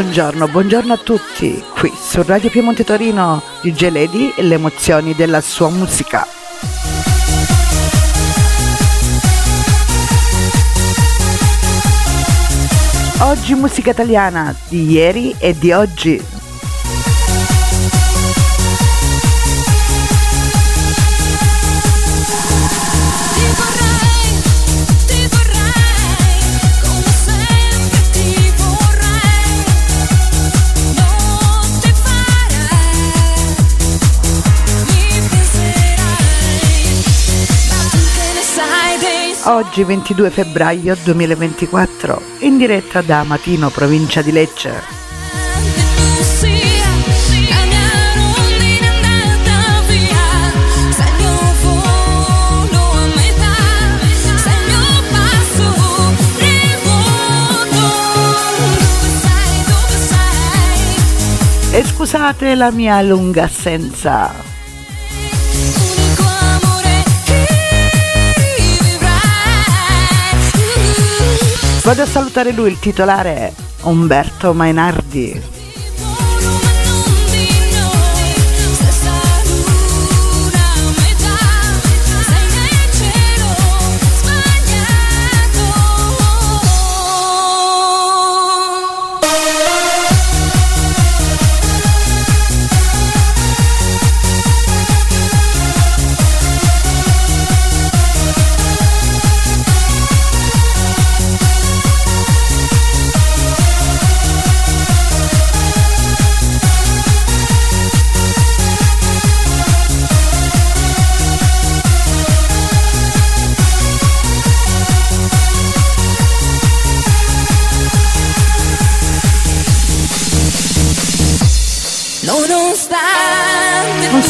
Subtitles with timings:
[0.00, 5.42] Buongiorno, buongiorno a tutti, qui su Radio Piemonte Torino, DJ Lady e le emozioni della
[5.42, 6.26] sua musica.
[13.18, 16.39] Oggi musica italiana di ieri e di oggi.
[39.50, 44.80] Oggi 22 febbraio 2024, in diretta da Matino, provincia di Lecce.
[61.72, 64.49] E scusate la mia lunga assenza.
[71.90, 73.52] Vado a salutare lui, il titolare
[73.82, 75.59] Umberto Mainardi.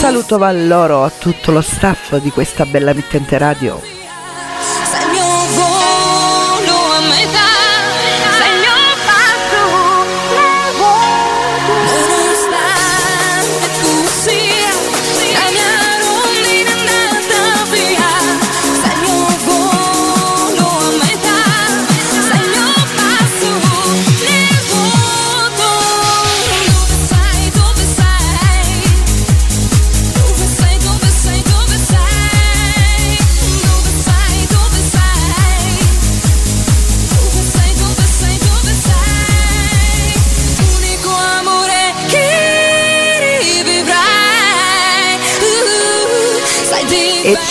[0.00, 3.99] Saluto va a loro, a tutto lo staff di questa bella mittente radio.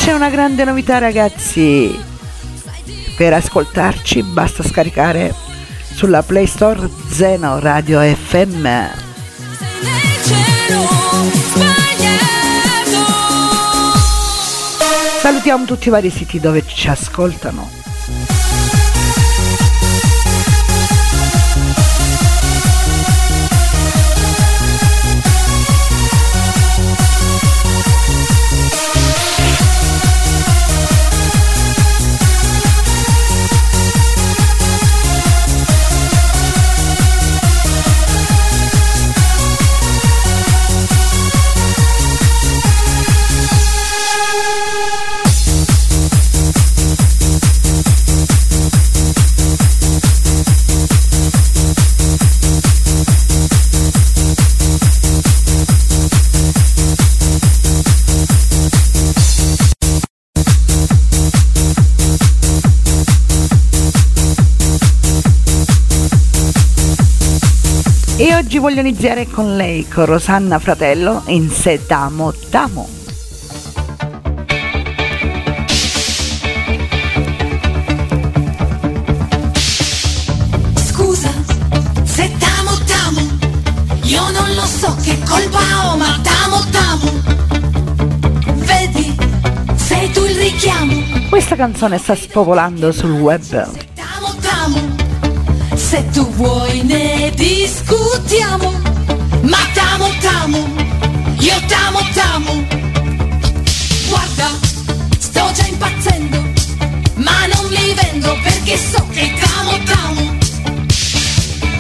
[0.02, 1.94] C'è una grande novità ragazzi.
[3.18, 5.36] Per ascoltarci basta scaricare
[5.94, 8.68] sulla Play Store Zeno Radio FM.
[15.20, 17.70] Salutiamo tutti i vari siti dove ci ascoltano.
[68.50, 72.90] Oggi voglio iniziare con lei, con Rosanna Fratello, in Se Damo Damo.
[80.74, 81.31] Scusa,
[82.01, 83.22] se t'amo t'amo,
[84.01, 87.12] io non lo so che colpa ho, ma t'amo t'amo.
[88.66, 89.16] Vedi,
[89.75, 90.94] sei tu il richiamo.
[91.30, 93.88] Questa canzone sta spopolando sul web.
[95.89, 98.71] Se tu vuoi ne discutiamo.
[99.41, 100.59] Ma t'amo t'amo,
[101.39, 102.63] io t'amo t'amo.
[104.07, 104.50] Guarda,
[105.18, 106.44] sto già impazzendo,
[107.15, 110.38] ma non mi vendo perché so che t'amo t'amo.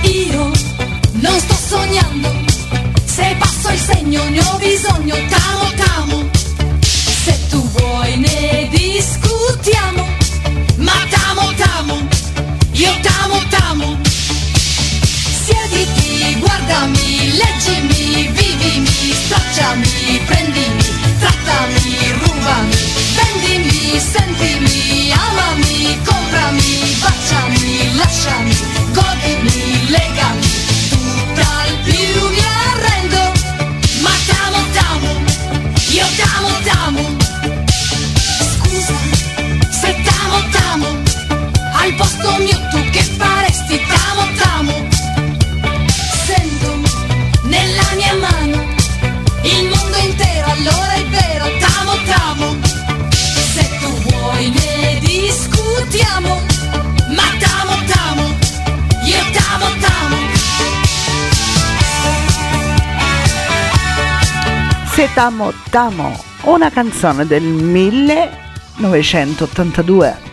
[0.01, 0.51] Io
[1.11, 2.31] non sto sognando,
[3.05, 6.08] se passo il segno ne ho bisogno, t'amo t'amo.
[23.99, 27.68] Sentimi, amami, comprami, baciami,
[65.13, 70.28] t'amo t'amo, una canzone del 1982.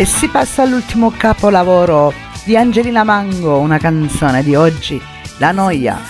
[0.00, 2.14] E si passa all'ultimo capolavoro
[2.44, 4.98] di Angelina Mango, una canzone di oggi,
[5.36, 6.00] La Noia.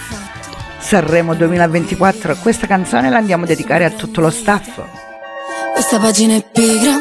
[0.79, 4.81] Sanremo 2024, questa canzone la andiamo a dedicare a tutto lo staff.
[5.73, 6.93] Questa pagina è pigra,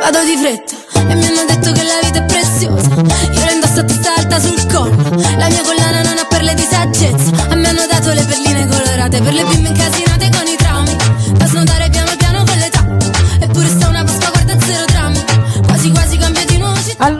[0.00, 2.88] vado di fretta e mi hanno detto che la vita è preziosa.
[2.88, 4.96] Io la indosso a testa alta sul collo,
[5.36, 7.50] la mia collana non ha perle di saggezza.
[7.50, 10.05] A me hanno dato le perline colorate per le bimbe incasinate con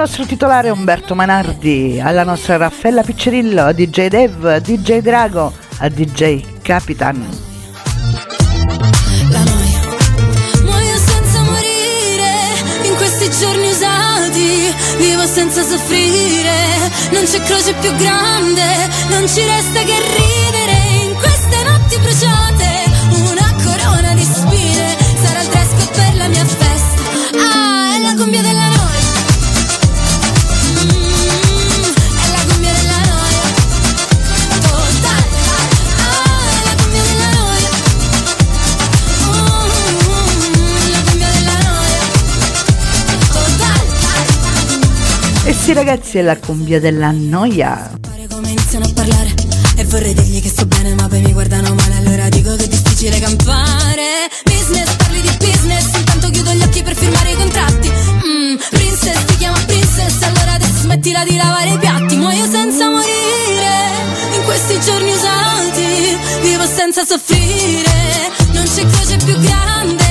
[0.07, 6.61] nostro titolare Umberto Manardi, alla nostra Raffaella Piccerillo, a DJ Dev, DJ Drago, a DJ
[6.63, 7.27] Capitan.
[10.63, 12.33] Muoio senza morire
[12.85, 14.73] in questi giorni usati.
[14.99, 16.55] Vivo senza soffrire,
[17.11, 18.63] non c'è croce più grande,
[19.09, 22.85] non ci resta che ridere in queste notti bruciate.
[23.11, 27.03] Una corona di spine sarà il dress per la mia festa.
[27.43, 28.66] Ah, è la cumbia della
[45.67, 47.91] Sì ragazzi, è la cumbia della noia.
[48.31, 49.35] Come iniziano a parlare
[49.75, 52.69] E vorrei dirgli che sto bene ma poi mi guardano male Allora dico che è
[52.69, 54.31] difficile campare.
[54.45, 57.89] Business, parli di business Intanto chiudo gli occhi per firmare i contratti.
[57.89, 62.15] Mm, Princess, ti chiama princess Allora adesso smettila di lavare i piatti.
[62.15, 68.31] Muoio senza morire In questi giorni usati Vivo senza soffrire.
[68.53, 70.06] Non c'è croce più grande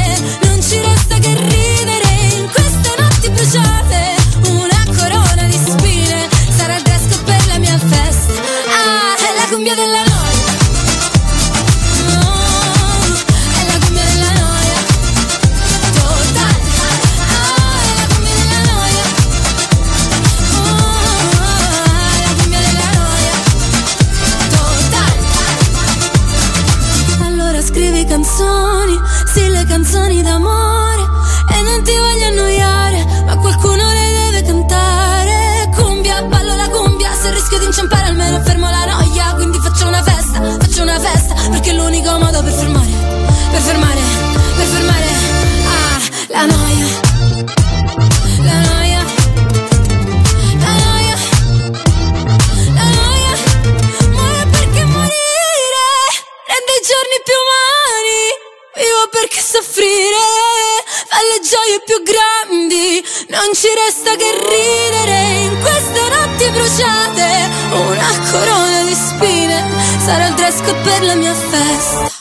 [71.16, 72.12] mia festa.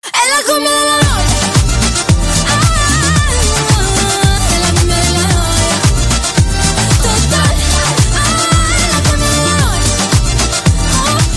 [0.00, 1.26] È la gomma della noia.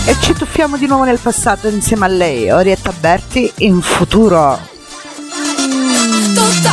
[0.06, 4.60] E ci tuffiamo di nuovo nel passato insieme a lei, Orietta Berti, in futuro.
[6.34, 6.71] Total.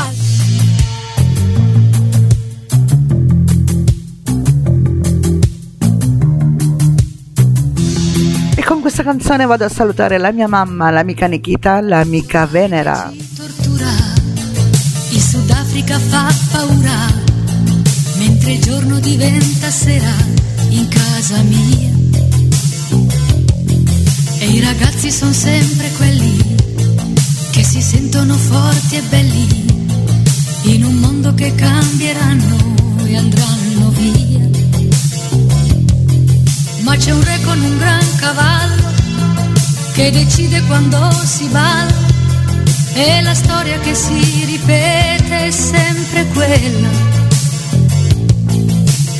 [8.98, 13.12] Questa canzone vado a salutare la mia mamma, l'amica Nikita, l'amica Venera.
[13.36, 13.90] Tortura,
[15.10, 17.06] il Sudafrica fa paura,
[18.16, 20.10] mentre il giorno diventa sera
[20.70, 21.90] in casa mia.
[24.40, 26.56] E i ragazzi sono sempre quelli
[27.52, 29.66] che si sentono forti e belli
[30.62, 32.56] in un mondo che cambieranno
[33.04, 34.48] e andranno via.
[36.80, 38.77] Ma c'è un re con un gran cavallo
[39.98, 41.92] che decide quando si balla
[42.94, 46.88] e la storia che si ripete è sempre quella.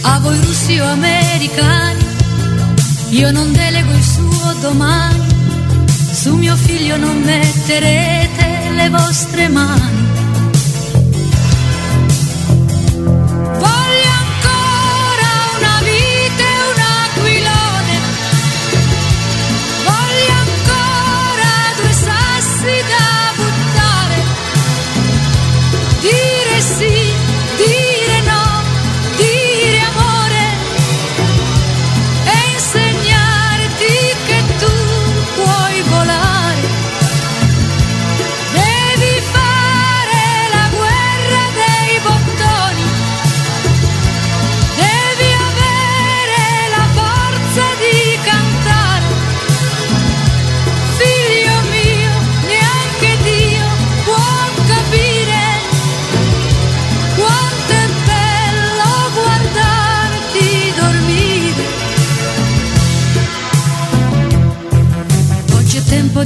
[0.03, 2.05] A voi russi o americani,
[3.09, 5.27] io non delego il suo domani,
[6.13, 10.08] su mio figlio non metterete le vostre mani.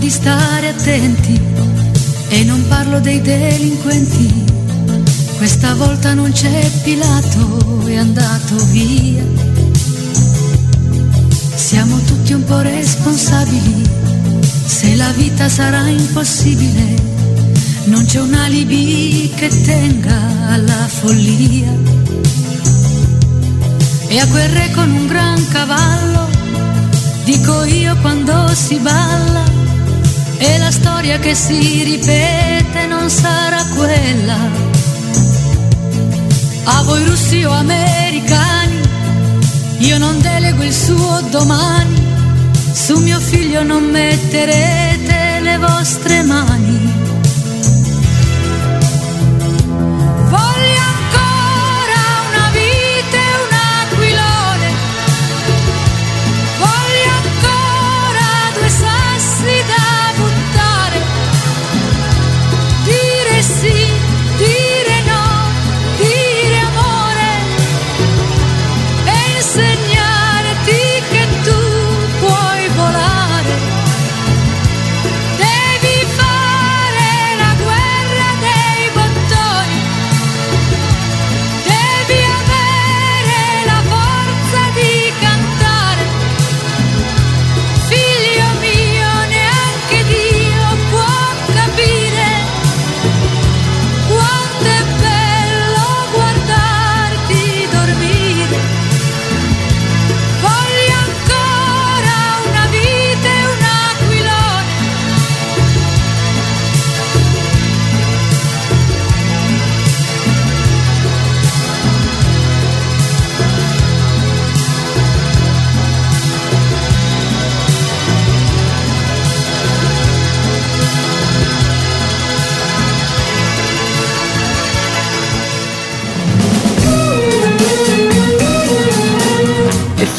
[0.02, 1.40] Di stare attenti
[2.26, 4.44] e non parlo dei delinquenti.
[5.37, 9.23] Questa volta non c'è Pilato, è andato via.
[11.54, 13.88] Siamo tutti un po' responsabili,
[14.64, 16.97] se la vita sarà impossibile,
[17.85, 20.18] non c'è un alibi che tenga
[20.49, 21.73] alla follia.
[24.09, 26.28] E a quel re con un gran cavallo,
[27.25, 29.41] dico io quando si balla,
[30.44, 34.38] e la storia che si ripete non sarà quella.
[36.64, 38.80] A voi russi o americani,
[39.78, 42.02] io non delego il suo domani,
[42.72, 47.12] su mio figlio non metterete le vostre mani.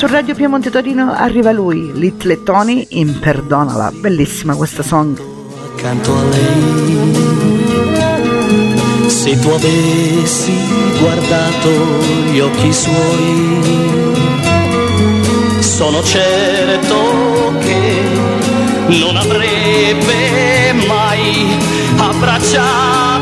[0.06, 3.90] Su Radio Piemonte Torino arriva lui, Little Tony, in Perdonala.
[3.94, 5.18] Bellissima questa song.
[5.76, 7.14] accanto a lei.
[9.08, 10.52] Se tu avessi
[11.00, 11.70] guardato
[12.30, 13.62] gli occhi suoi,
[15.60, 18.02] sono certo che
[19.00, 21.48] non avrebbe mai
[21.96, 23.13] abbracciato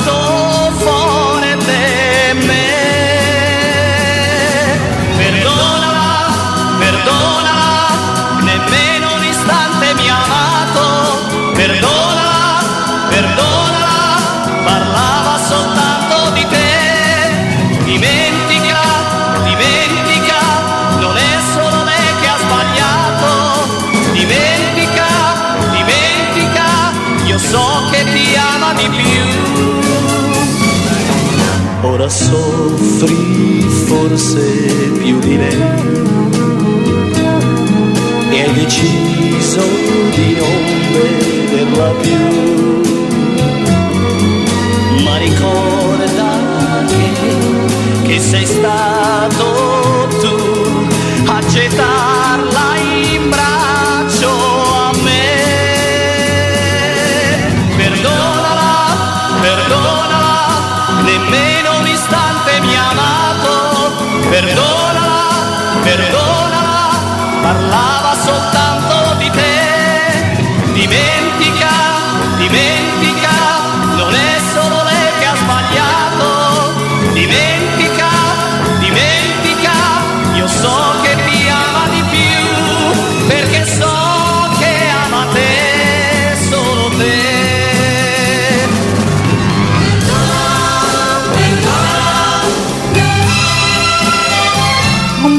[32.10, 34.42] soffri forse
[34.98, 35.62] più di lei
[38.32, 39.62] e hai deciso
[40.16, 42.20] di non vederla più.
[45.04, 50.36] Ma ricorda che, che sei stato tu
[51.26, 51.40] a
[64.32, 64.40] amato.
[64.40, 67.91] Perdonala, perdonala,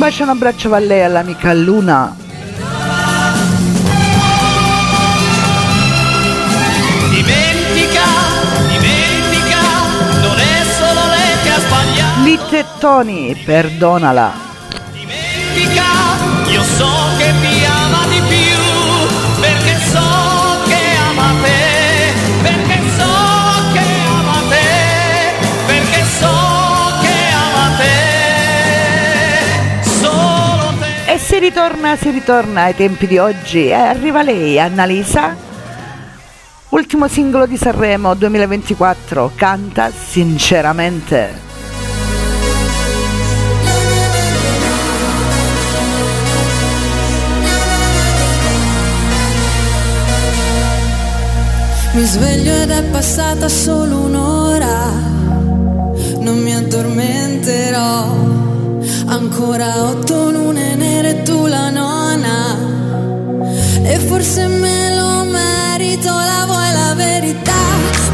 [0.03, 2.13] bacio e un abbraccio a lei all'amica Luna.
[7.09, 8.03] Dimentica,
[8.67, 9.61] dimentica,
[10.21, 12.21] non è solo lei che ha sbagliato.
[12.23, 14.33] Litte Tony, perdonala.
[14.91, 15.85] Dimentica,
[16.49, 17.52] io so che ti
[31.53, 35.37] ritorna, si ritorna ai tempi di oggi e arriva lei, Annalisa.
[36.71, 41.51] Ultimo singolo di Sanremo 2024, canta sinceramente.
[51.93, 54.91] Mi sveglio ed è passata solo un'ora,
[56.19, 58.41] non mi addormenterò.
[59.09, 61.32] Ancora otto lune nere, tu.
[63.85, 67.63] E forse me lo merito, la vuoi la verità?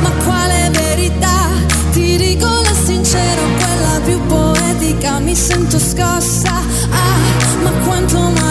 [0.00, 1.50] Ma quale verità?
[1.92, 6.54] Ti dico la sincera, quella più poetica, mi sento scossa.
[6.90, 8.47] Ah, ma quanto male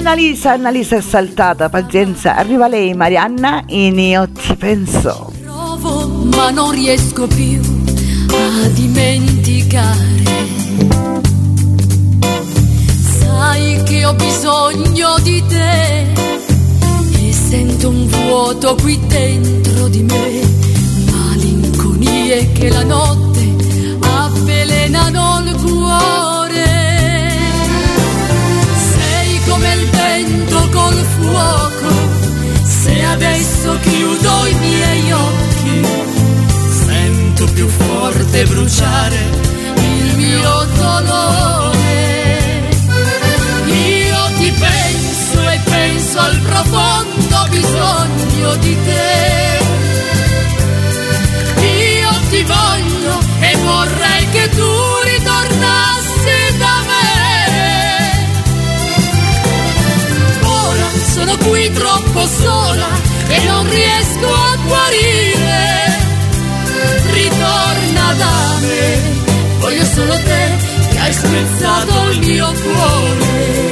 [0.00, 5.30] Annalisa, Annalisa è saltata, pazienza, arriva lei, Marianna, in Io ti penso.
[5.42, 7.60] Provo ma non riesco più
[8.30, 10.24] a dimenticare.
[13.18, 16.12] Sai che ho bisogno di te
[17.20, 20.40] e sento un vuoto qui dentro di me,
[21.12, 23.54] malinconie che la notte
[24.00, 25.59] avvelenano il
[33.30, 35.86] adesso chiudo i miei occhi,
[36.84, 39.18] sento più forte bruciare
[39.76, 42.68] il mio dolore.
[43.66, 49.58] Io ti penso e penso al profondo bisogno di te.
[51.62, 54.72] Io ti voglio e vorrei che tu
[55.04, 57.08] ritornassi da me.
[60.42, 62.99] Ora sono qui troppo sola
[63.30, 65.98] e non riesco a guarire.
[67.12, 69.00] Ritorna da me,
[69.58, 70.42] voglio solo te
[70.90, 73.69] che hai spezzato il mio cuore.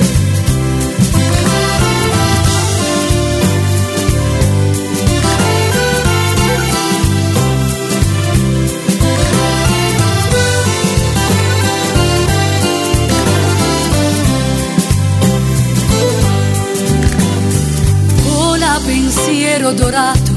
[19.59, 20.33] Pensiero dorato,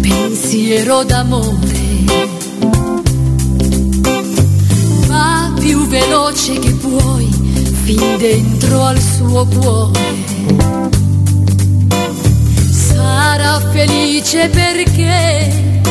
[0.00, 2.04] pensiero d'amore.
[5.06, 7.28] Va più veloce che puoi,
[7.84, 10.00] fin dentro al suo cuore.
[12.70, 15.82] Sarà felice perché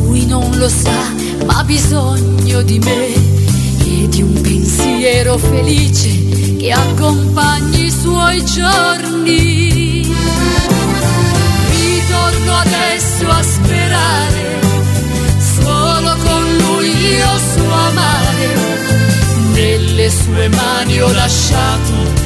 [0.00, 1.12] lui non lo sa,
[1.44, 3.12] ma ha bisogno di me
[3.84, 9.90] e di un pensiero felice che accompagni i suoi giorni.
[12.10, 14.58] Ritorno adesso a sperare,
[15.38, 18.48] solo con lui io so amare.
[19.52, 22.19] Nelle sue mani ho lasciato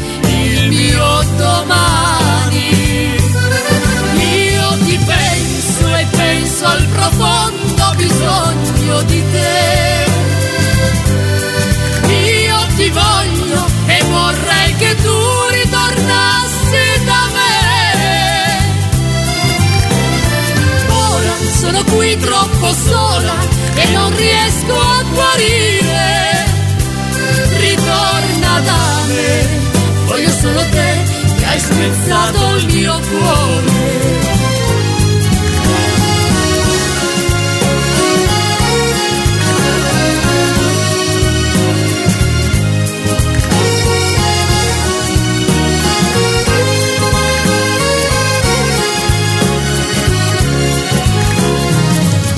[31.75, 33.73] spezzato il mio cuore.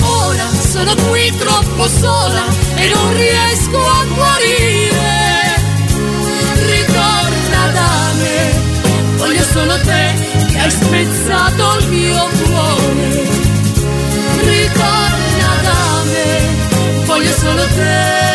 [0.01, 0.49] Ora
[1.87, 2.45] sola
[2.75, 3.86] e non riesco
[10.67, 13.25] hai spezzato il mio cuore.
[14.43, 18.25] Ritorna da me, voglio solo te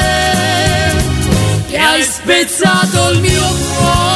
[1.69, 4.12] che hai spezzato il mio Atmosfera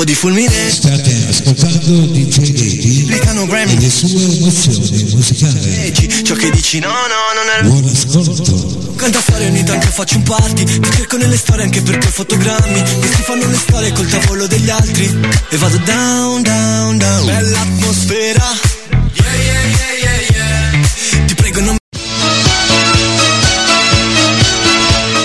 [0.00, 0.70] Colpo di fulmine.
[0.70, 3.74] State ascoltando DJ Eddie Replicano Grammy.
[3.74, 6.24] e le sue emozioni musicali.
[6.24, 6.78] Ciò che dici.
[6.78, 8.94] No no non è Buon ascolto.
[8.96, 10.64] Canta storie ogni tanto faccio un party.
[10.64, 12.82] Ti cerco nelle storie anche perché ho fotogrammi.
[12.98, 15.04] Questi fanno le storie col tavolo degli altri.
[15.50, 17.26] E vado down down down.
[17.26, 18.56] Bella atmosfera.
[19.12, 21.26] Yeah yeah yeah yeah yeah.
[21.26, 21.76] Ti prego non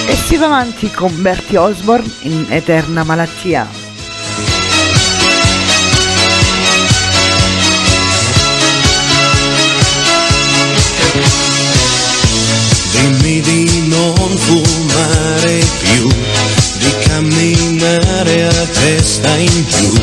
[0.07, 3.84] E si va avanti con Bertie Osborne in Eterna Malattia.
[12.95, 16.07] Dimmi di non fumare più,
[16.77, 19.93] di camminare a testa in giù,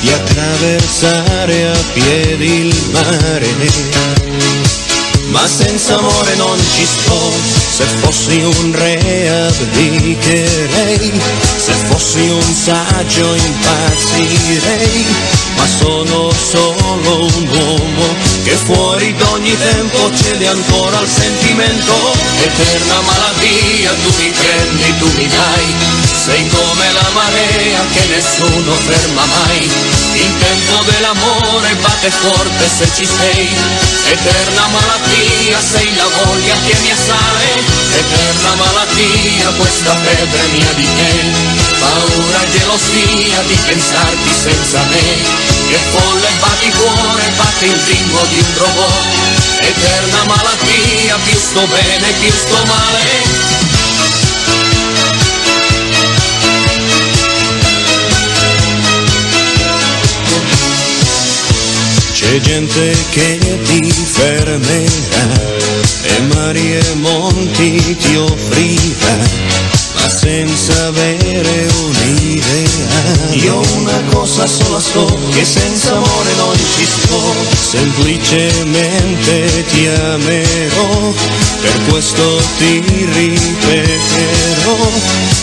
[0.00, 4.83] di attraversare a piedi il mare.
[5.30, 7.32] Ma senza amore non ci sto,
[7.74, 11.12] se fossi un re abdicherei,
[11.56, 15.04] se fossi un saggio impazzirei,
[15.56, 21.94] ma sono solo un uomo che fuori d'ogni tempo cede ancora al sentimento,
[22.40, 25.74] eterna malattia, tu mi prendi, tu mi dai,
[26.24, 29.70] sei come la marea che nessuno ferma mai,
[30.16, 30.34] il
[30.86, 33.48] dell'amore batte forte se ci sei,
[34.06, 37.48] eterna malattia, sei la voglia che mi assale,
[37.98, 41.12] eterna malattia, questa febbre mia di te,
[41.78, 45.06] paura e gelosia di pensarti senza me,
[45.68, 49.04] che folle batti cuore, batte il ritmo di un robot,
[49.60, 53.53] eterna malattia, più sto bene, più sto male,
[62.24, 65.28] C'è gente che ti fermerà
[66.02, 69.16] e mari e monti ti offrirà,
[70.08, 72.82] senza avere un'idea.
[73.30, 81.12] Io una cosa sola so, che senza amore non ci sto, semplicemente ti amerò,
[81.60, 84.76] per questo ti ripeterò.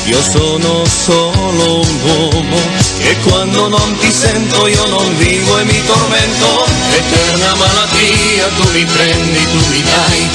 [0.06, 2.60] Io sono solo un uomo
[3.00, 6.66] e quando non ti sento io non vivo e mi tormento.
[6.92, 10.30] Eterna malattia, tu mi prendi, tu mi dai,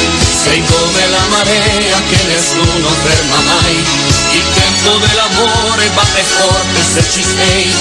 [0.47, 3.85] sei come la marea che nessuno ferma mai.
[4.31, 7.73] Il tempo dell'amore batte forte se ci sei,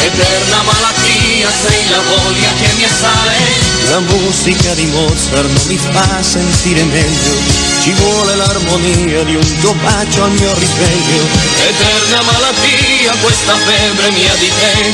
[0.00, 3.36] eterna malattia, sei la voglia che mi assale.
[3.90, 7.34] La musica di Mozart non mi fa sentire meglio,
[7.82, 11.28] ci vuole l'armonia di un tuo bacio al mio risveglio.
[11.68, 14.92] Eterna malattia, questa febbre mia di te,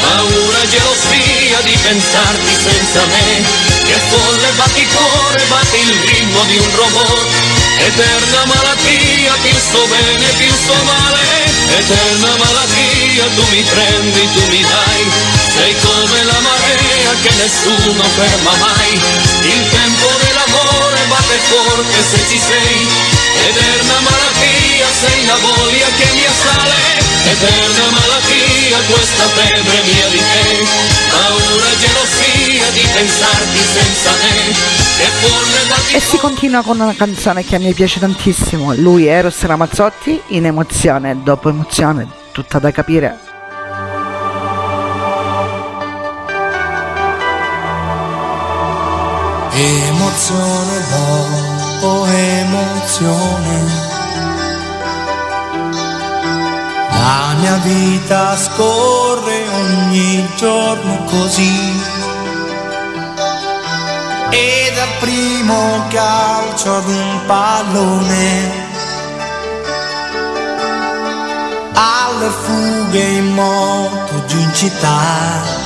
[0.00, 3.44] paura e gelosia di pensarti senza me,
[3.86, 7.52] che folle batti cuore, batti il ritmo di un robot.
[7.78, 11.24] Eterna malattia, più sto bene, più sto male,
[11.76, 15.02] eterna malattia, tu mi prendi, tu mi dai.
[15.52, 18.92] Sei come la marea che nessuno ferma mai.
[19.42, 22.88] Il tempo dell'amore batte forte se ci sei.
[23.48, 26.80] Eterna malattia, sei la voglia che mi assale.
[27.34, 30.64] Eterna malattia, questa febbre mia di te.
[31.10, 34.12] Paura e gelosia di pensarti senza
[35.72, 38.74] darti E si continua con una canzone che a me piace tantissimo.
[38.74, 43.18] Lui, Eros Ramazzotti, in emozione, dopo emozione, tutta da capire.
[49.54, 53.90] Emozione dopo emozione.
[56.90, 62.00] La mia vita scorre ogni giorno così.
[64.30, 68.70] E dal primo calcio ad un pallone.
[71.74, 75.60] Alle fughe in moto giù in città.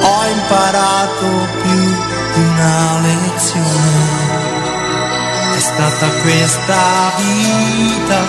[0.00, 1.26] ho imparato
[1.62, 1.82] più
[2.32, 4.16] di una lezione.
[5.54, 8.20] È stata questa vita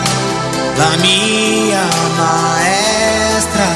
[0.75, 3.67] la mia maestra,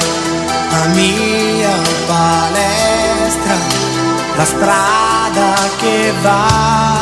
[0.72, 1.76] la mia
[2.08, 2.93] palestra,
[4.36, 6.93] la strada che va.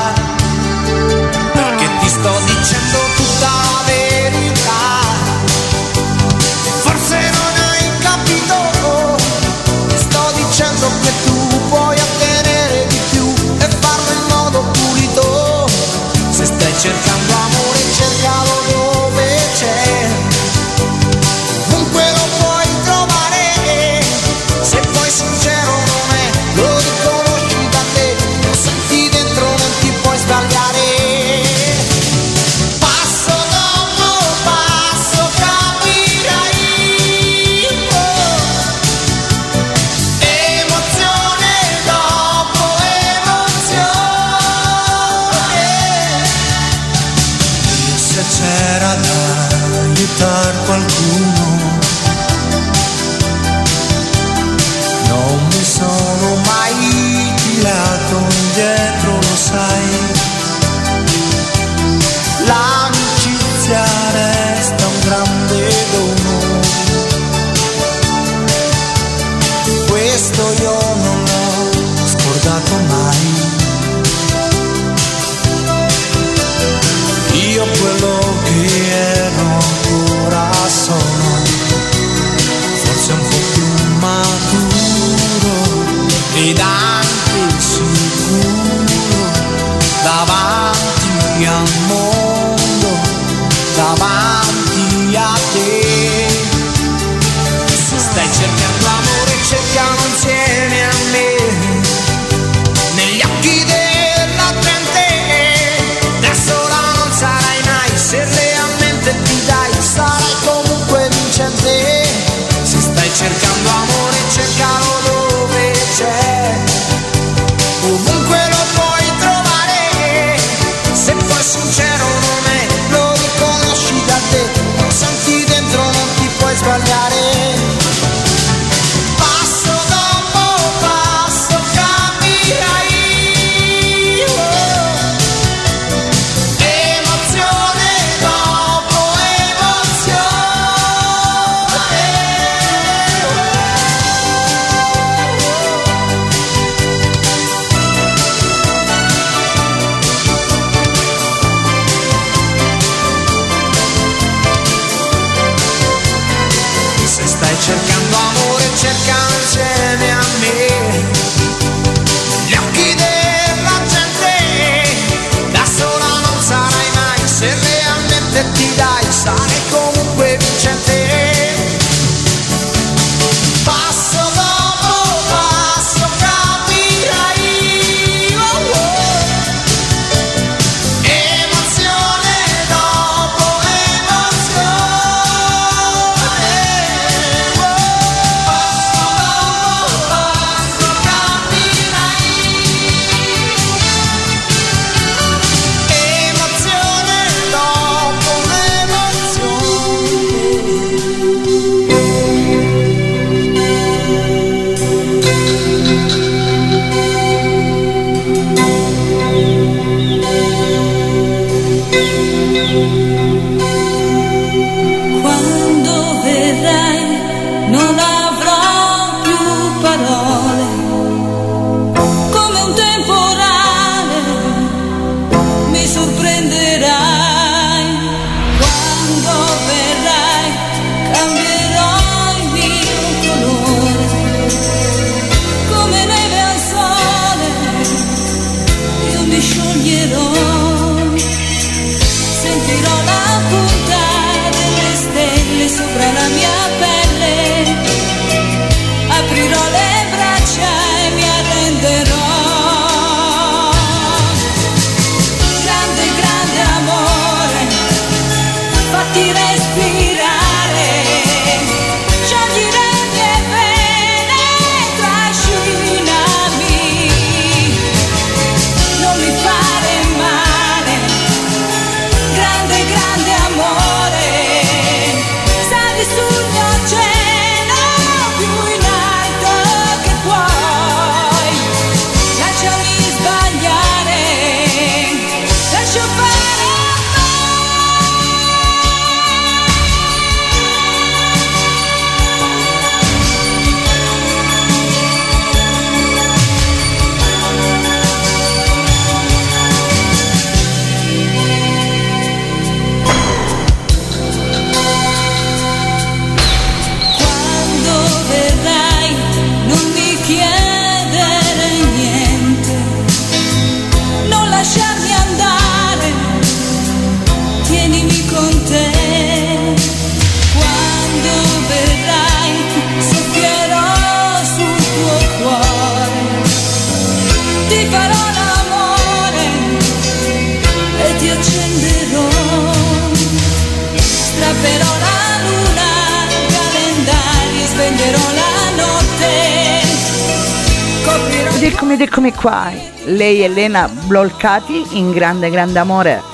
[343.61, 346.30] Serena Blolcati in grande grande amore.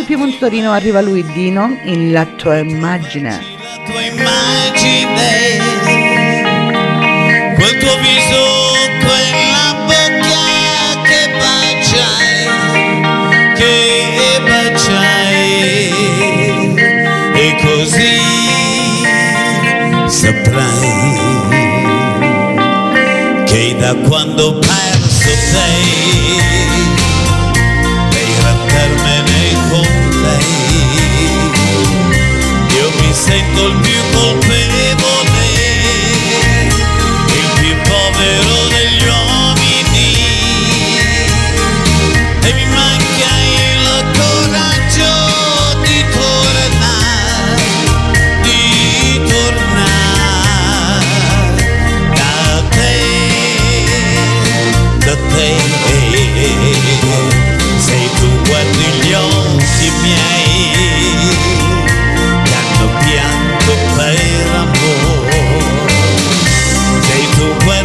[0.00, 3.38] Radio Piemonte Torino arriva lui Dino in La tua immagine.
[3.58, 5.58] La tua immagine,
[7.54, 8.72] quel tuo viso,
[9.04, 12.48] quella bocca che baciai,
[13.56, 15.92] che baciai,
[17.34, 18.20] e così
[20.06, 20.98] saprai
[23.44, 24.89] che da quando parli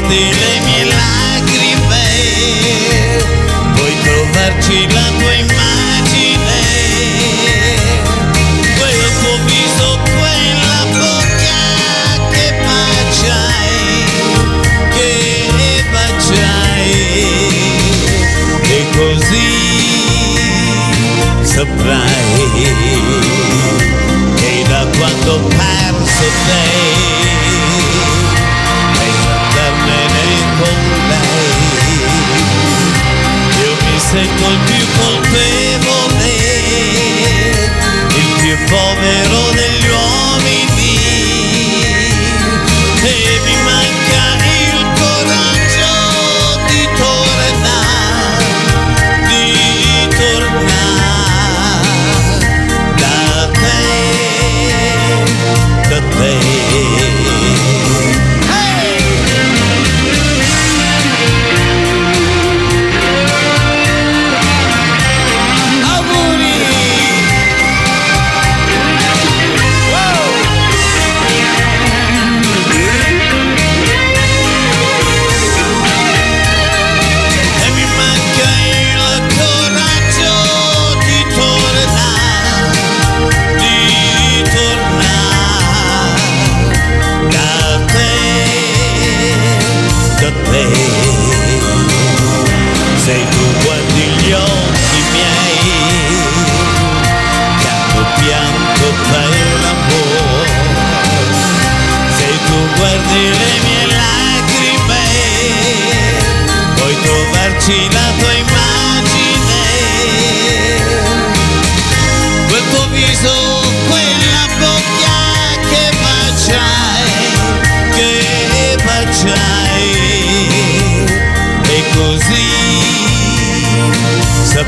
[0.08, 0.45] nothing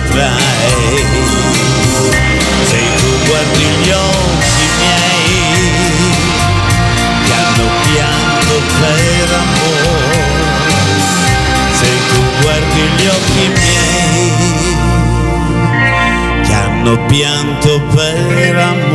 [0.06, 1.06] saprai,
[2.64, 5.42] se tu guardi gli occhi miei,
[7.26, 10.22] che hanno pianto per amore,
[11.74, 14.32] se tu guardi gli occhi miei,
[16.44, 18.86] che hanno pianto per amore.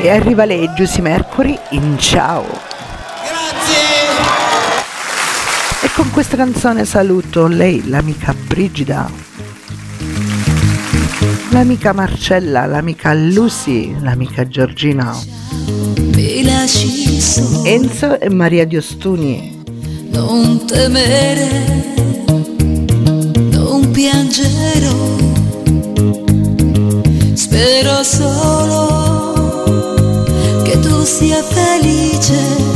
[0.00, 2.76] E arriva lei, Giusy Mercury, in ciao.
[5.98, 9.10] Con questa canzone saluto lei, l'amica Brigida,
[11.50, 15.12] l'amica Marcella, l'amica Lucy, l'amica Giorgina,
[17.64, 19.60] Enzo e Maria Diostuni.
[20.10, 21.94] non temere,
[23.50, 25.16] non piangerò.
[27.32, 28.86] Spero solo
[30.62, 32.67] che tu sia felice.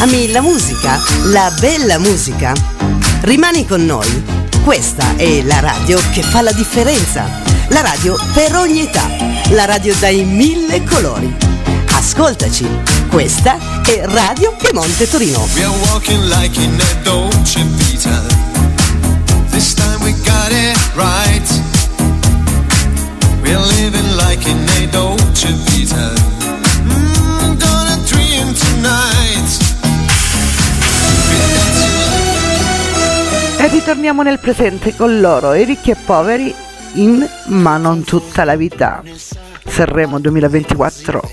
[0.00, 0.98] Ami la musica?
[1.24, 2.54] La bella musica?
[3.20, 4.24] Rimani con noi.
[4.64, 7.28] Questa è la radio che fa la differenza.
[7.68, 9.06] La radio per ogni età.
[9.50, 11.30] La radio dai mille colori.
[11.92, 12.66] Ascoltaci.
[13.10, 15.46] Questa è Radio Piemonte Torino.
[15.54, 18.22] We are walking like in a Dolce Vita.
[19.50, 21.46] This time we got it right.
[23.42, 26.14] We living like in a Dolce Vita.
[26.84, 29.69] Mm, gonna dream tonight.
[33.70, 36.54] Ritorniamo nel presente con loro, i ricchi e poveri,
[36.94, 39.02] in Ma non tutta la vita.
[39.66, 41.30] Sanremo 2024.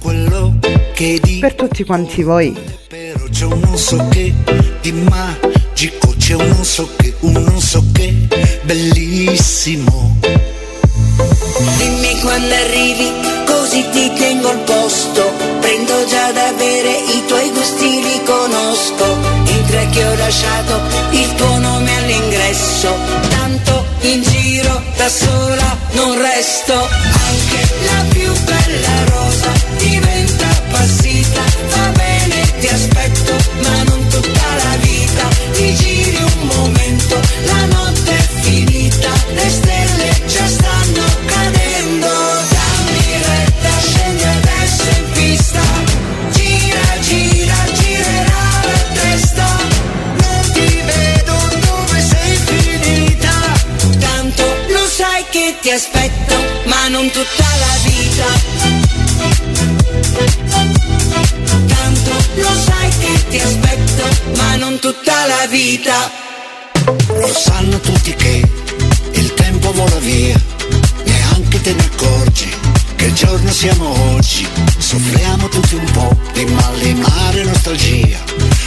[0.00, 0.58] quello
[0.94, 2.56] che di Per tutti quanti voi.
[2.88, 4.34] però c'è un non so che
[4.80, 8.14] di magico dice un non so che, un non so che,
[8.62, 10.16] bellissimo.
[11.76, 13.10] Dimmi quando arrivi,
[13.46, 15.32] così ti tengo al posto.
[15.60, 19.37] Prendo già da bere, i tuoi gusti li conosco.
[19.70, 22.96] Entra che ho lasciato il tuo nome all'ingresso.
[23.28, 26.72] Tanto in giro da sola non resto.
[26.72, 27.97] Anche la
[55.68, 58.26] ti aspetto, ma non tutta la vita.
[61.66, 66.10] Tanto lo sai che ti aspetto, ma non tutta la vita.
[67.08, 68.50] Lo sanno tutti che
[69.12, 70.40] il tempo vola via,
[71.04, 72.48] neanche te ne accorgi
[72.96, 74.48] che giorno siamo oggi.
[74.78, 78.18] Soffriamo tutti un po' di malimare nostalgia,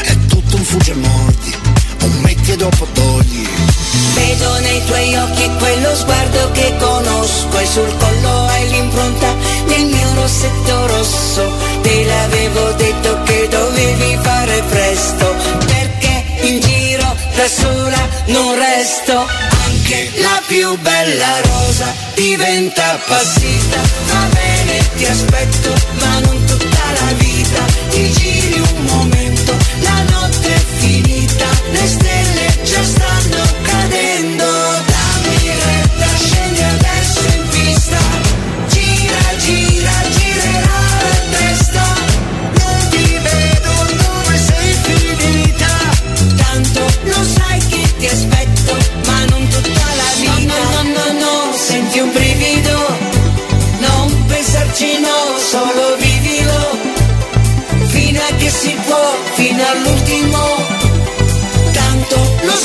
[0.02, 1.56] è tutto un fugge mordi,
[2.04, 3.71] un metti e dopo togli.
[4.14, 9.36] Vedo nei tuoi occhi quello sguardo che conosco e sul collo hai l'impronta
[9.66, 11.52] del mio rossetto rosso.
[11.82, 15.36] Te l'avevo detto che dovevi fare presto,
[15.66, 19.26] perché in giro da sola non resto.
[19.66, 23.82] Anche la più bella rosa diventa passita.
[24.08, 27.64] Va bene, ti aspetto, ma non tutta la vita.
[27.90, 28.31] Ti giri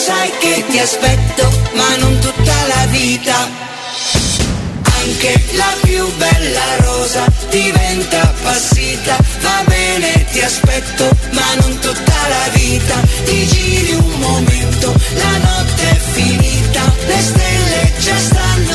[0.06, 3.34] sai che ti aspetto, ma non tutta la vita.
[5.00, 9.16] Anche la più bella rosa diventa appassita.
[9.40, 12.94] Va bene, ti aspetto, ma non tutta la vita.
[13.24, 16.82] Ti giri un momento, la notte è finita.
[17.06, 18.65] Le stelle già stanno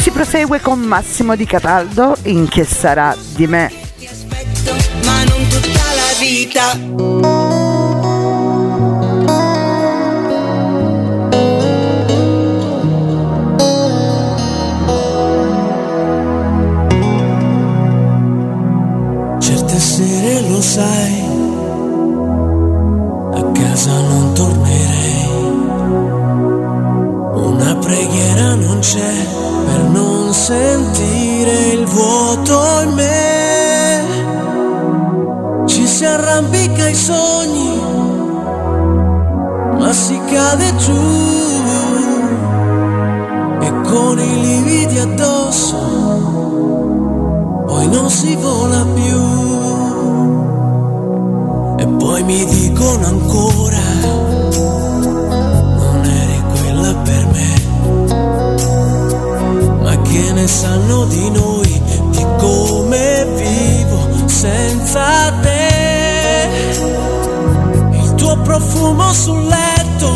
[0.00, 3.70] si prosegue con Massimo Di Cataldo in Che sarà di me.
[5.04, 6.72] ma non tutta la vita.
[19.38, 21.24] Certe sere lo sai,
[23.34, 24.29] a casa non
[40.32, 41.00] cade giù.
[43.60, 45.78] E con i lividi addosso
[47.66, 49.18] poi non si vola più.
[51.78, 53.78] E poi mi dicono ancora,
[55.78, 57.50] non eri quella per me.
[59.82, 65.68] Ma che ne sanno di noi, di come vivo senza te?
[67.92, 69.42] Il tuo profumo sul
[70.00, 70.12] letto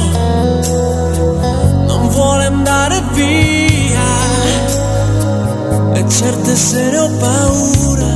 [1.86, 4.02] non vuole andare via
[5.94, 8.12] e certe sere ho paura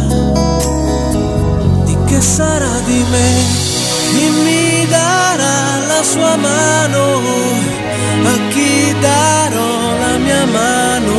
[1.84, 3.66] di che sarà di me.
[4.10, 7.20] Chi mi darà la sua mano?
[8.24, 11.16] A chi darò la mia mano?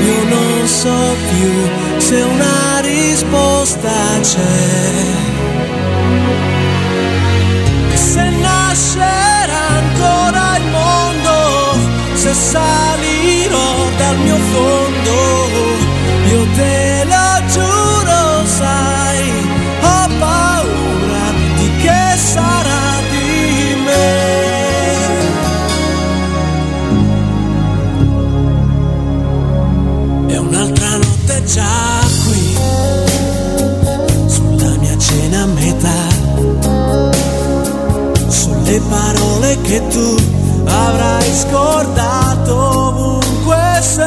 [0.00, 5.19] Io non so più se una risposta c'è.
[12.32, 15.48] Se salirò dal mio fondo,
[16.30, 19.32] io te lo giuro, sai,
[19.80, 24.18] ho paura di che sarà di me.
[30.28, 32.56] E un'altra notte già qui,
[34.26, 34.76] sulla
[41.30, 44.04] sei scordato ovunque sei.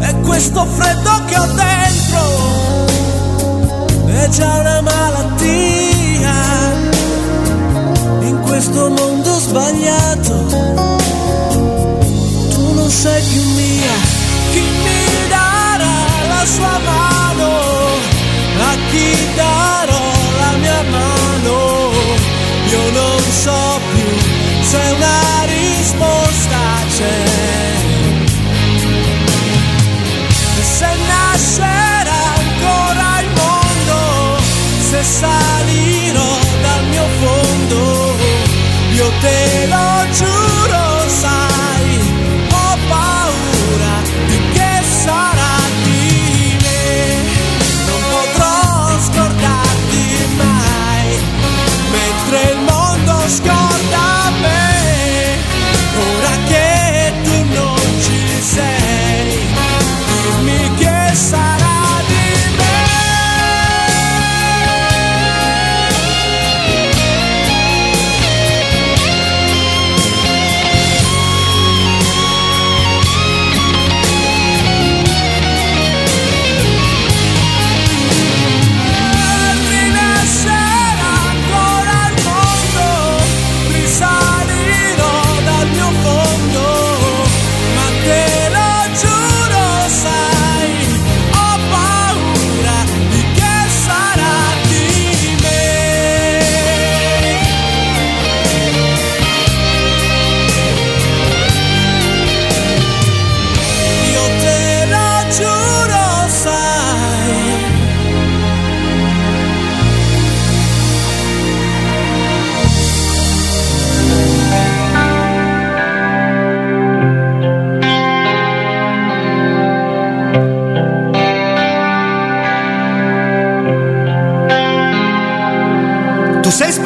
[0.00, 1.83] E questo freddo che ho dentro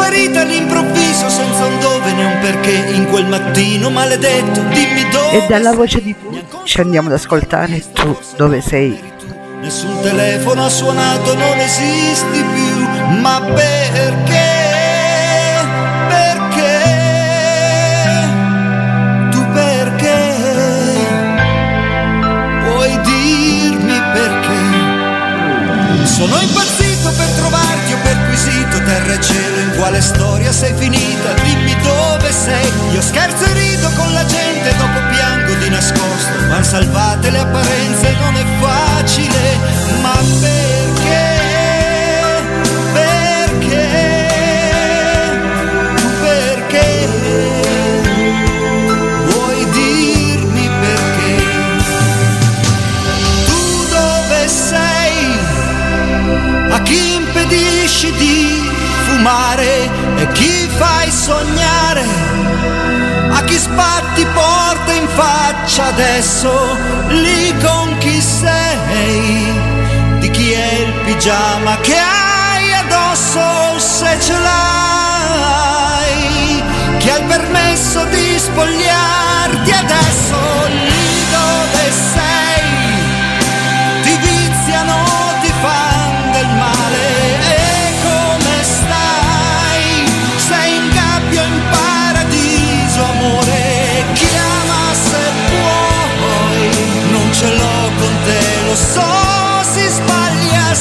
[0.09, 4.63] sparita all'improvviso senza un dove né un perché in quel mattino maledetto.
[4.63, 5.45] Dimmi dove.
[5.45, 6.15] E dalla voce di
[6.65, 8.99] ci andiamo ad ascoltare tu dove sei.
[9.61, 12.89] Nessun telefono ha suonato, non esisti più.
[13.21, 14.47] Ma perché?
[16.09, 16.81] Perché?
[19.31, 20.37] Tu perché?
[22.65, 26.07] Puoi dirmi perché?
[26.07, 26.78] Sono impazzito
[29.89, 31.33] quale storia sei finita?
[31.43, 32.71] Dimmi dove sei.
[32.93, 36.47] Io scherzo e rido con la gente, dopo piango di nascosto.
[36.49, 39.57] Van salvate le apparenze, non è facile,
[40.03, 40.13] ma
[40.43, 41.37] perché?
[42.93, 43.89] Perché?
[46.21, 47.09] Perché?
[49.25, 51.43] Vuoi dirmi perché?
[53.47, 55.39] Tu dove sei?
[56.73, 58.58] A chi impedisci di
[59.19, 62.05] fumare e chi fai sognare?
[63.31, 66.77] A chi spatti porte in faccia adesso?
[67.09, 69.53] Lì con chi sei?
[70.21, 75.73] Di chi è il pigiama che hai addosso se ce l'hai?
[76.99, 80.37] Chi ha il permesso di spogliarti adesso?
[80.69, 80.98] Lì
[98.69, 99.01] te, lo so,
[99.63, 100.75] si sbaglia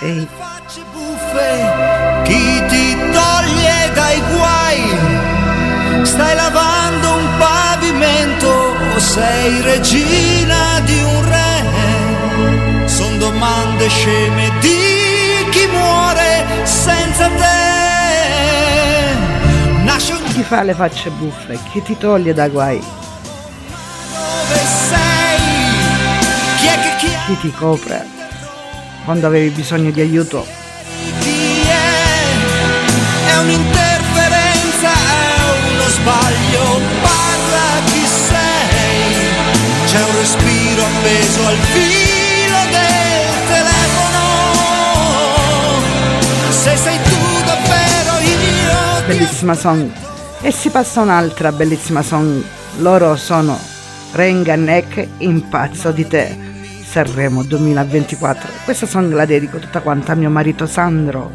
[0.00, 0.26] sei?
[2.24, 4.80] Chi ti toglie dai guai?
[6.02, 8.48] Stai lavando un pavimento
[8.94, 12.88] o sei regina di un re?
[12.88, 17.58] Sono domande sceme di chi muore senza te.
[19.82, 21.58] Nasce un Chi fa le facce buffe?
[21.70, 22.80] Chi ti toglie da guai?
[24.50, 25.38] dove sei?
[26.58, 27.18] Chi è che chi è?
[27.26, 28.19] Chi ti copre?
[29.10, 30.46] Quando avevi bisogno di aiuto?
[33.26, 39.26] È un'interferenza, è uno sbaglio, parla chi sei.
[39.86, 44.22] C'è un respiro appeso al filo del telefono.
[46.50, 49.06] Se sei tu davvero io.
[49.08, 49.90] Bellissima song.
[50.40, 52.44] E si passa un'altra bellissima song.
[52.76, 53.58] Loro sono
[54.12, 56.49] Renga Neck Impazzo di te.
[56.90, 58.50] Sanremo 2024.
[58.64, 61.30] Questa song la dedico tutta quanta a mio marito Sandro.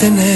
[0.00, 0.33] Sa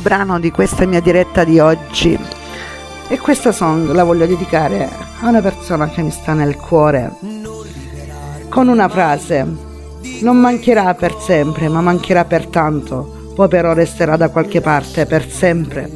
[0.00, 2.18] brano di questa mia diretta di oggi.
[3.08, 4.88] E questa song la voglio dedicare
[5.20, 7.12] a una persona che mi sta nel cuore.
[8.48, 9.68] Con una frase.
[10.22, 13.32] Non mancherà per sempre, ma mancherà per tanto.
[13.34, 15.90] Poi però resterà da qualche parte per sempre.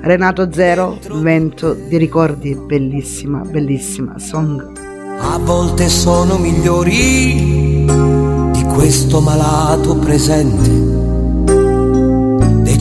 [0.00, 4.84] Renato Zero, vento di ricordi, bellissima, bellissima song.
[5.18, 7.84] A volte sono migliori
[8.52, 10.95] di questo malato presente,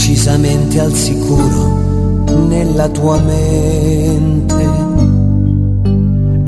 [0.05, 4.53] decisamente al sicuro nella tua mente.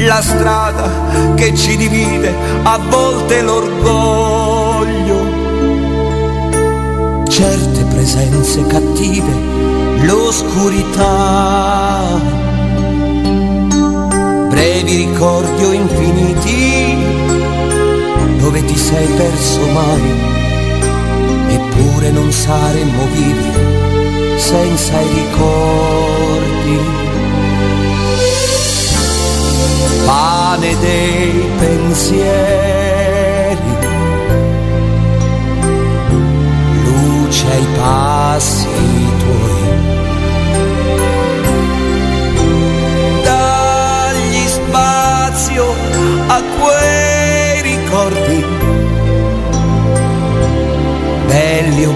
[0.06, 0.88] La strada
[1.34, 5.16] che ci divide a volte l'orgoglio.
[7.28, 9.34] Certe presenze cattive,
[10.04, 11.56] l'oscurità.
[14.50, 16.96] Brevi ricordi o infiniti,
[18.38, 20.37] dove ti sei perso mai,
[21.98, 23.52] eppure non saremmo vivi
[24.38, 26.80] senza i ricordi.
[30.06, 32.78] Pane dei pensieri,
[36.84, 38.77] luce ai passi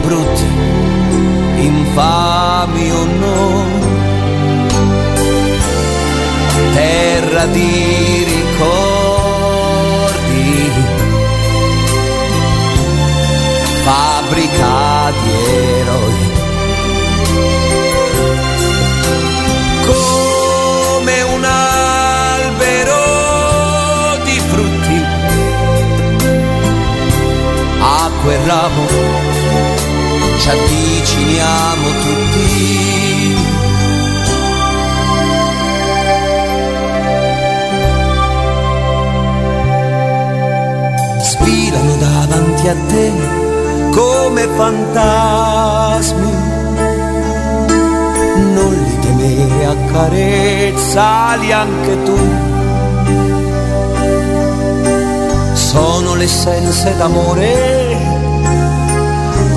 [0.01, 0.47] brutti,
[1.57, 3.65] infami o no,
[6.73, 8.40] terra di
[30.41, 33.35] ci avviciniamo tutti.
[41.21, 43.11] Sfilano davanti a te
[43.91, 46.31] come fantasmi.
[48.53, 52.17] Non li temere, accarezzali anche tu.
[55.53, 57.90] Sono l'essenza d'amore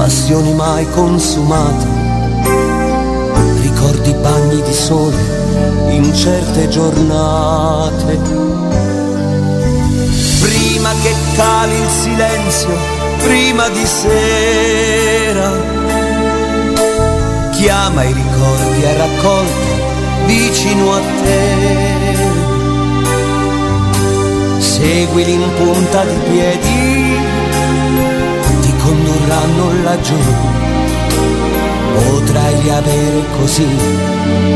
[0.05, 1.86] passioni mai consumate,
[3.62, 5.16] ricordi bagni di sole
[5.92, 8.18] in certe giornate.
[10.42, 12.76] Prima che cali il silenzio,
[13.22, 15.52] prima di sera,
[17.52, 19.72] chiama i ricordi e raccolti
[20.26, 22.12] vicino a te.
[24.59, 26.93] Seguili in punta di piedi
[29.25, 30.16] condurranno laggiù.
[31.95, 33.66] Potrai riavere così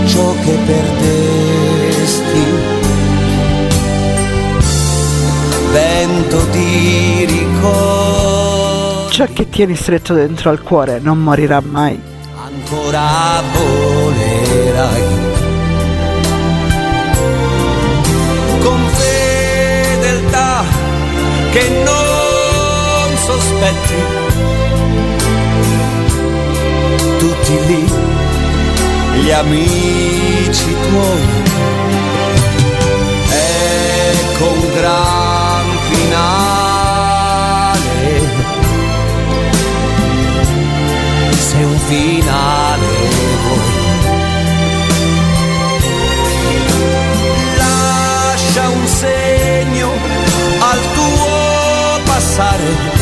[0.07, 2.45] ciò che perdesti.
[5.73, 12.01] Vento di ricordi, Ciò che tieni stretto dentro al cuore non morirà mai.
[12.37, 15.03] ancora volerai.
[18.63, 20.63] Con fedeltà
[21.53, 24.18] che non sospetti
[27.49, 27.83] tutti lì
[29.23, 31.23] gli amici tuoi.
[33.31, 37.27] Ecco un gran finale.
[41.39, 42.87] Se un finale
[43.43, 43.77] vuoi.
[47.57, 49.91] Lascia un segno
[50.59, 52.97] al tuo passare.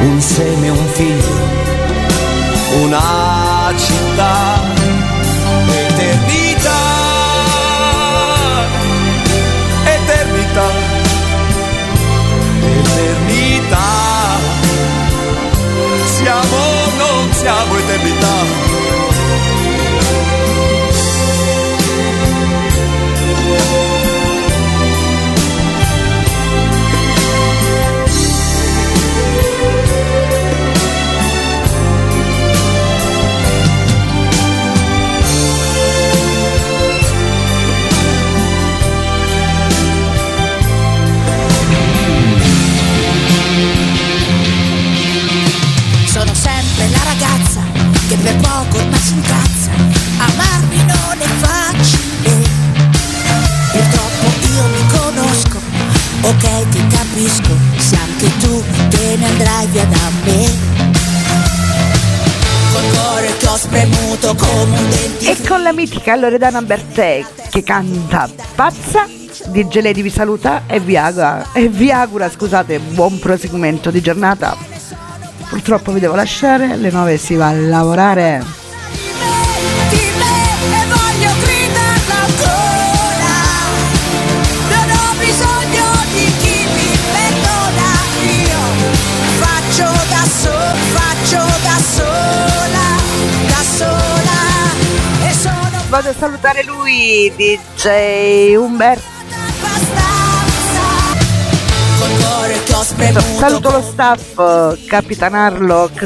[0.00, 1.73] Un seme, un figlio,
[2.96, 4.62] una città,
[5.66, 6.80] eternità,
[9.84, 10.68] eternità,
[12.60, 13.86] eternità.
[16.04, 16.56] Siamo,
[16.96, 18.63] non siamo eternità.
[48.24, 49.70] Per poco ormai si incazza.
[50.16, 52.32] Amarmi non è facile.
[53.70, 55.58] Purtroppo io mi conosco,
[56.22, 57.54] ok ti capisco.
[57.76, 60.72] Se anche tu te ne andrai via da me.
[65.20, 69.06] E con la mitica Loredana Bertè che canta Pazza,
[69.46, 74.73] DJ Lady vi saluta e vi augura, e vi augura scusate, buon proseguimento di giornata.
[75.48, 78.62] Purtroppo vi devo lasciare, alle 9 si va a lavorare.
[95.94, 99.13] Vado a salutare lui, DJ Umberto.
[102.84, 106.04] Saluto lo staff, Capitan Harlock,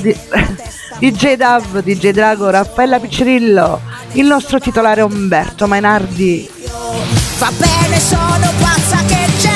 [1.01, 3.81] DJ Dav, DJ Drago, Raffaella Piccirillo,
[4.12, 6.49] il nostro titolare Umberto Mainardi.
[7.39, 9.51] Va bene, sono pazza che c'è,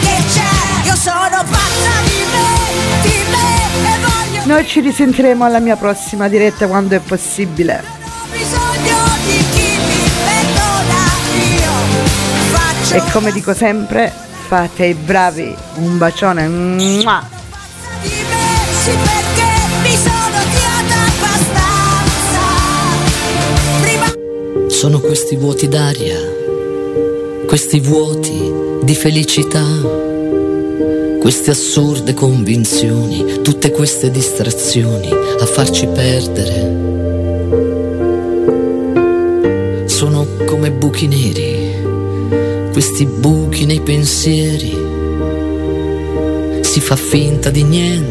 [0.00, 0.86] che c'è.
[0.86, 3.48] Io sono pazza di me, di me.
[3.82, 3.98] E
[4.38, 7.82] voglio Noi ci risentiremo alla mia prossima diretta quando è possibile.
[12.92, 14.12] E come dico sempre,
[14.50, 15.54] fate i bravi.
[15.76, 16.48] Un bacione.
[16.48, 17.24] Mua.
[24.66, 26.18] Sono questi vuoti d'aria,
[27.46, 29.64] questi vuoti di felicità,
[31.20, 36.88] queste assurde convinzioni, tutte queste distrazioni a farci perdere.
[39.86, 41.59] Sono come buchi neri,
[42.80, 44.74] questi buchi nei pensieri.
[46.62, 48.00] Si fa finta di niente